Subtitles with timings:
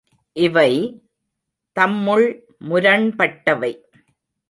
[0.35, 1.01] இவை,
[1.77, 2.27] தம்முள்
[2.69, 3.73] முரண்பட்டவை.